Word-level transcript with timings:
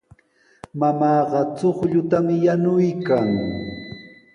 Mamaaqa 0.79 1.39
chuqllutami 1.57 2.35
yanuykan. 2.45 3.27